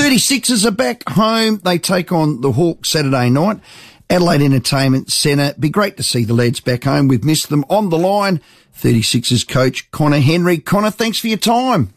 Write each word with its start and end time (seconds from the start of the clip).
36ers 0.00 0.64
are 0.64 0.70
back 0.70 1.06
home. 1.10 1.58
They 1.62 1.76
take 1.76 2.10
on 2.10 2.40
the 2.40 2.52
Hawks 2.52 2.88
Saturday 2.88 3.28
night. 3.28 3.60
Adelaide 4.08 4.40
Entertainment 4.40 5.12
Centre. 5.12 5.54
Be 5.60 5.68
great 5.68 5.98
to 5.98 6.02
see 6.02 6.24
the 6.24 6.32
lads 6.32 6.58
back 6.58 6.84
home. 6.84 7.06
We've 7.06 7.22
missed 7.22 7.50
them 7.50 7.66
on 7.68 7.90
the 7.90 7.98
line. 7.98 8.40
36ers 8.78 9.46
coach 9.46 9.90
Conner 9.90 10.20
Henry. 10.20 10.56
Conner, 10.56 10.90
thanks 10.90 11.18
for 11.18 11.26
your 11.26 11.36
time. 11.36 11.92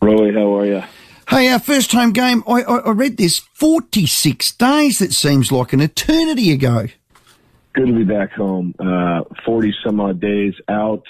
Roy, 0.00 0.32
how 0.32 0.56
are 0.56 0.64
you? 0.64 0.82
Hey, 1.28 1.48
our 1.48 1.58
first 1.58 1.92
home 1.92 2.12
game, 2.12 2.42
I, 2.48 2.62
I, 2.62 2.76
I 2.78 2.90
read 2.92 3.18
this 3.18 3.40
46 3.40 4.52
days. 4.52 5.00
That 5.00 5.12
seems 5.12 5.52
like 5.52 5.74
an 5.74 5.82
eternity 5.82 6.50
ago. 6.50 6.86
Good 7.74 7.88
to 7.88 7.92
be 7.92 8.04
back 8.04 8.32
home. 8.32 8.74
Uh, 8.78 9.24
40 9.44 9.74
some 9.84 10.00
odd 10.00 10.18
days 10.18 10.54
out. 10.66 11.04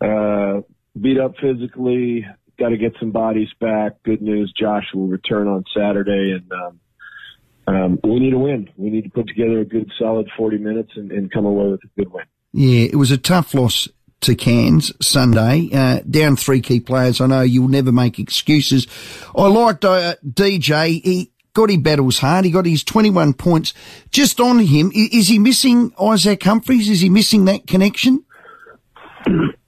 Uh, 0.00 0.62
beat 0.98 1.20
up 1.20 1.34
physically, 1.38 2.26
got 2.58 2.70
to 2.70 2.76
get 2.76 2.94
some 2.98 3.10
bodies 3.10 3.48
back. 3.60 4.02
Good 4.04 4.22
news, 4.22 4.52
Josh 4.58 4.84
will 4.94 5.08
return 5.08 5.48
on 5.48 5.64
Saturday, 5.74 6.32
and 6.32 6.52
um, 6.52 6.80
um, 7.66 8.00
we 8.04 8.20
need 8.20 8.32
a 8.32 8.38
win. 8.38 8.68
We 8.76 8.90
need 8.90 9.04
to 9.04 9.10
put 9.10 9.28
together 9.28 9.60
a 9.60 9.64
good, 9.64 9.90
solid 9.98 10.28
40 10.36 10.58
minutes 10.58 10.92
and, 10.96 11.10
and 11.12 11.30
come 11.30 11.44
away 11.44 11.70
with 11.70 11.80
a 11.84 11.88
good 11.98 12.12
win. 12.12 12.24
Yeah, 12.52 12.86
it 12.90 12.96
was 12.96 13.10
a 13.10 13.18
tough 13.18 13.54
loss 13.54 13.88
to 14.22 14.34
Cairns 14.34 14.92
Sunday. 15.06 15.68
Uh, 15.72 16.00
down 16.08 16.36
three 16.36 16.60
key 16.60 16.80
players. 16.80 17.20
I 17.20 17.26
know 17.26 17.42
you'll 17.42 17.68
never 17.68 17.92
make 17.92 18.18
excuses. 18.18 18.86
I 19.36 19.46
liked 19.48 19.84
uh, 19.84 20.14
DJ. 20.24 21.02
He 21.02 21.32
got 21.52 21.70
his 21.70 21.78
battles 21.78 22.18
hard. 22.18 22.44
He 22.44 22.50
got 22.50 22.66
his 22.66 22.84
21 22.84 23.34
points. 23.34 23.74
Just 24.10 24.40
on 24.40 24.60
him, 24.60 24.90
is 24.94 25.28
he 25.28 25.38
missing 25.38 25.92
Isaac 26.00 26.42
Humphries? 26.42 26.88
Is 26.88 27.00
he 27.00 27.08
missing 27.08 27.44
that 27.46 27.66
connection? 27.66 28.24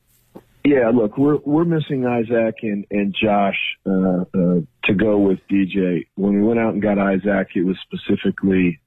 Yeah, 0.68 0.90
look, 0.90 1.16
we're 1.16 1.38
we're 1.46 1.64
missing 1.64 2.04
Isaac 2.04 2.56
and 2.60 2.84
and 2.90 3.16
Josh 3.18 3.56
uh, 3.86 4.24
uh, 4.34 4.60
to 4.84 4.94
go 4.94 5.16
with 5.16 5.38
DJ. 5.50 6.06
When 6.14 6.34
we 6.34 6.46
went 6.46 6.60
out 6.60 6.74
and 6.74 6.82
got 6.82 6.98
Isaac, 6.98 7.48
it 7.54 7.64
was 7.64 7.78
specifically 7.80 8.78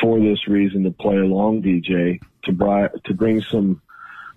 for 0.00 0.18
this 0.18 0.48
reason 0.48 0.84
to 0.84 0.90
play 0.90 1.18
along 1.18 1.64
DJ 1.64 2.18
to 2.44 2.52
bri- 2.52 2.88
to 3.04 3.12
bring 3.12 3.42
some 3.42 3.82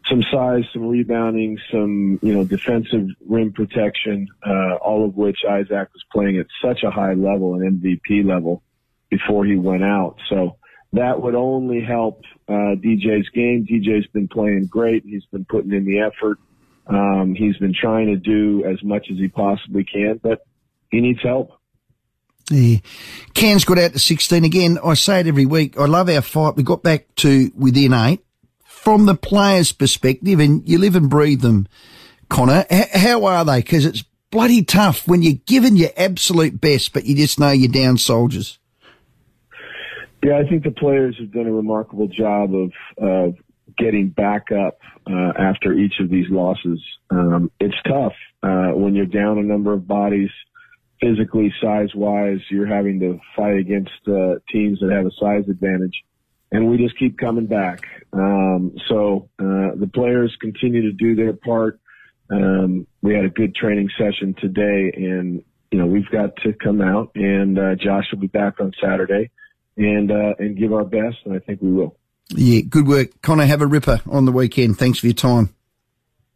some 0.10 0.22
size, 0.30 0.66
some 0.74 0.90
rebounding, 0.90 1.58
some 1.72 2.20
you 2.22 2.34
know 2.34 2.44
defensive 2.44 3.08
rim 3.26 3.54
protection, 3.54 4.28
uh, 4.46 4.76
all 4.76 5.06
of 5.06 5.16
which 5.16 5.46
Isaac 5.50 5.88
was 5.94 6.04
playing 6.12 6.40
at 6.40 6.48
such 6.62 6.84
a 6.84 6.92
high 6.92 7.14
level, 7.14 7.54
an 7.54 7.80
MVP 7.80 8.26
level, 8.26 8.62
before 9.10 9.46
he 9.46 9.56
went 9.56 9.86
out. 9.86 10.18
So 10.28 10.58
that 10.92 11.22
would 11.22 11.36
only 11.36 11.80
help 11.80 12.24
uh, 12.50 12.76
DJ's 12.76 13.30
game. 13.30 13.66
DJ's 13.66 14.08
been 14.08 14.28
playing 14.28 14.66
great. 14.66 15.06
He's 15.06 15.26
been 15.32 15.46
putting 15.46 15.72
in 15.72 15.86
the 15.86 16.00
effort. 16.00 16.38
Um, 16.88 17.36
he's 17.36 17.58
been 17.58 17.74
trying 17.74 18.08
to 18.08 18.18
do 18.18 18.64
as 18.66 18.84
much 18.84 19.08
as 19.12 19.18
he 19.18 19.28
possibly 19.28 19.84
can, 19.84 20.20
but 20.22 20.46
he 20.92 21.02
needs 21.02 21.22
help. 21.22 21.52
Yeah. 22.50 22.78
Cairns 23.34 23.66
got 23.66 23.80
out 23.80 23.94
to 23.94 24.00
16 24.00 24.44
again. 24.46 24.78
I 24.84 24.94
say 24.94 25.22
it 25.22 25.28
every 25.28 25.46
week. 25.46 25.80
I 25.80 25.86
love 25.86 26.10
our 26.10 26.22
fight. 26.22 26.56
We 26.56 26.64
got 26.64 26.84
back 26.84 27.14
to 27.18 27.52
within 27.56 27.94
eight. 27.94 28.22
From 28.64 29.08
the 29.08 29.16
players' 29.16 29.72
perspective, 29.72 30.40
and 30.40 30.68
you 30.70 30.78
live 30.78 30.96
and 30.96 31.10
breathe 31.10 31.42
them, 31.42 31.68
Conner, 32.30 32.66
how 32.94 33.26
are 33.26 33.44
they? 33.44 33.62
Because 33.62 33.84
it's 33.84 34.04
bloody 34.30 34.64
tough 34.64 35.08
when 35.08 35.24
you're 35.24 35.40
given 35.48 35.76
your 35.76 35.90
absolute 35.98 36.62
best, 36.62 36.94
but 36.94 37.06
you 37.06 37.16
just 37.16 37.40
know 37.40 37.50
you're 37.50 37.72
down 37.72 37.98
soldiers. 37.98 38.60
Yeah, 40.24 40.38
I 40.38 40.48
think 40.48 40.64
the 40.64 40.72
players 40.72 41.16
have 41.20 41.32
done 41.32 41.48
a 41.48 41.52
remarkable 41.52 42.08
job 42.08 42.54
of, 42.54 42.72
of 42.98 43.36
getting 43.78 44.10
back 44.10 44.48
up 44.52 44.80
uh, 45.10 45.34
after 45.38 45.74
each 45.74 45.96
of 46.00 46.10
these 46.10 46.26
losses. 46.30 46.82
Um, 47.10 47.52
it's 47.60 47.76
tough 47.88 48.14
uh, 48.44 48.72
when 48.72 48.96
you're 48.96 49.06
down 49.06 49.38
a 49.38 49.44
number 49.44 49.74
of 49.74 49.88
bodies, 49.88 50.30
physically, 51.02 51.54
size 51.62 51.90
wise. 51.96 52.40
You're 52.50 52.68
having 52.68 53.00
to 53.02 53.20
fight 53.36 53.58
against 53.58 53.92
uh, 54.08 54.36
teams 54.52 54.80
that 54.80 54.92
have 54.92 55.06
a 55.06 55.12
size 55.20 55.50
advantage, 55.50 56.04
and 56.52 56.70
we 56.70 56.78
just 56.78 56.98
keep 56.98 57.18
coming 57.18 57.48
back. 57.48 57.82
Um, 58.14 58.76
so 58.88 59.30
uh, 59.40 59.76
the 59.76 59.90
players 59.94 60.36
continue 60.42 60.84
to 60.84 60.92
do 60.92 61.16
their 61.16 61.34
part. 61.34 61.80
Um, 62.30 62.88
we 63.02 63.14
had 63.14 63.26
a 63.26 63.30
good 63.30 63.56
training 63.56 63.90
session 63.98 64.36
today, 64.40 64.92
and 64.96 65.44
you 65.72 65.80
know 65.80 65.86
we've 65.86 66.10
got 66.12 66.36
to 66.38 66.54
come 66.54 66.82
out, 66.82 67.12
and 67.16 67.58
uh, 67.60 67.76
Josh 67.76 68.06
will 68.12 68.20
be 68.20 68.28
back 68.28 68.60
on 68.60 68.72
Saturday, 68.82 69.30
and 69.78 70.12
uh, 70.12 70.34
and 70.40 70.58
give 70.58 70.74
our 70.74 70.86
best, 70.86 71.18
and 71.26 71.36
I 71.36 71.40
think 71.40 71.62
we 71.62 71.72
will. 71.72 71.98
Yeah, 72.30 72.62
good 72.62 72.88
work. 72.88 73.22
Conner, 73.22 73.46
have 73.46 73.62
a 73.62 73.68
ripper 73.68 74.02
on 74.10 74.26
the 74.26 74.32
weekend. 74.32 74.78
Thanks 74.78 75.00
for 75.00 75.08
your 75.08 75.14
time. 75.14 75.54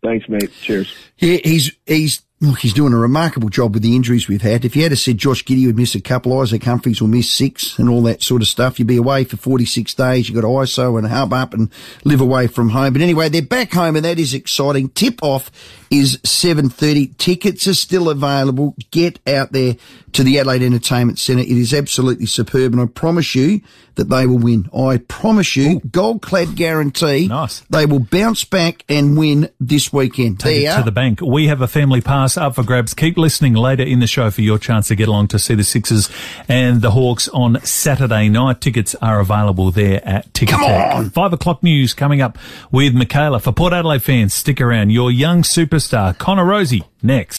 Thanks, 0.04 0.30
mate. 0.30 0.52
Cheers. 0.62 0.94
Yeah, 1.18 1.38
he's 1.44 1.72
he's 1.86 2.22
look, 2.42 2.60
he's 2.60 2.74
doing 2.74 2.94
a 2.94 2.98
remarkable 2.98 3.50
job 3.50 3.74
with 3.74 3.84
the 3.84 3.96
injuries 3.96 4.28
we've 4.28 4.42
had. 4.42 4.64
If 4.64 4.76
you 4.76 4.84
had 4.84 4.92
to 4.92 4.96
said 4.96 5.18
Josh 5.18 5.44
Giddey 5.44 5.66
would 5.66 5.76
miss 5.76 5.96
a 5.96 6.02
couple, 6.02 6.40
Isaac 6.40 6.64
Humphries 6.64 7.02
will 7.02 7.10
miss 7.10 7.30
six 7.30 7.78
and 7.78 7.90
all 7.90 8.02
that 8.04 8.24
sort 8.24 8.42
of 8.42 8.48
stuff, 8.48 8.80
you'd 8.80 8.88
be 8.88 8.98
away 8.98 9.26
for 9.26 9.36
46 9.36 9.94
days. 9.94 10.30
You've 10.30 10.42
got 10.42 10.48
ISO 10.48 10.98
and 10.98 11.08
hub 11.08 11.34
up 11.34 11.54
and 11.54 11.70
live 12.06 12.22
away 12.22 12.48
from 12.48 12.70
home. 12.70 12.94
But 12.94 13.02
anyway, 13.02 13.28
they're 13.30 13.42
back 13.42 13.74
home 13.74 13.96
and 13.98 14.06
that 14.06 14.20
is 14.20 14.34
exciting. 14.34 14.90
Tip 14.90 15.22
off 15.22 15.52
is 15.92 16.18
7.30. 16.18 17.18
Tickets 17.18 17.68
are 17.68 17.74
still 17.74 18.10
available. 18.10 18.76
Get 18.92 19.20
out 19.28 19.52
there 19.52 19.76
to 20.14 20.24
the 20.24 20.40
Adelaide 20.40 20.64
Entertainment 20.64 21.20
Centre. 21.20 21.42
It 21.42 21.50
is 21.50 21.74
absolutely 21.74 22.26
superb 22.26 22.74
and 22.74 22.82
I 22.82 22.86
promise 22.86 23.36
you 23.36 23.62
that 23.96 24.10
they 24.10 24.26
will 24.26 24.38
win. 24.38 24.70
I 24.76 24.98
promise 24.98 25.58
you, 25.58 25.72
Ooh. 25.72 25.80
gold 25.92 26.22
clad 26.22 26.56
guarantee. 26.56 27.28
Nice. 27.28 27.60
They 27.70 27.86
will 27.86 28.00
bounce 28.00 28.46
back 28.46 28.86
and 28.88 29.18
win 29.18 29.50
this 29.60 29.92
weekend. 29.92 30.40
Take 30.40 30.66
it 30.66 30.78
to 30.78 30.84
the 30.84 30.92
bank. 30.92 31.20
We 31.22 31.48
have 31.48 31.62
a 31.62 31.68
family 31.68 32.00
pass 32.00 32.29
up 32.38 32.56
for 32.56 32.64
grabs. 32.64 32.94
Keep 32.94 33.18
listening 33.18 33.54
later 33.54 33.84
in 33.84 34.00
the 34.00 34.08
show 34.08 34.30
for 34.32 34.42
your 34.42 34.58
chance 34.58 34.88
to 34.88 34.96
get 34.96 35.08
along 35.08 35.28
to 35.30 35.40
see 35.40 35.56
the 35.56 35.64
Sixers 35.64 36.10
and 36.48 36.82
the 36.82 36.92
Hawks 36.92 37.28
on 37.30 37.60
Saturday 37.62 38.30
night. 38.30 38.62
Tickets 38.62 38.96
are 38.96 39.20
available 39.20 39.72
there 39.72 40.06
at 40.08 40.34
Ticket 40.34 40.56
Come 40.56 40.64
on. 40.64 41.10
Five 41.10 41.34
o'clock 41.34 41.64
news 41.64 41.94
coming 41.94 42.22
up 42.22 42.38
with 42.72 42.94
Michaela. 42.94 43.40
For 43.40 43.52
Port 43.52 43.74
Adelaide 43.74 44.04
fans, 44.04 44.34
stick 44.34 44.60
around. 44.62 44.90
Your 44.92 45.12
young 45.12 45.44
superstar, 45.44 46.18
Connor 46.18 46.46
Rozee, 46.46 46.84
next. 47.04 47.38